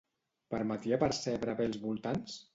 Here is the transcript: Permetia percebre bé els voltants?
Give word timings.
Permetia 0.53 0.99
percebre 1.03 1.57
bé 1.61 1.69
els 1.71 1.79
voltants? 1.87 2.43